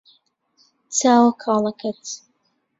[0.97, 2.03] چاوە کاڵەکەت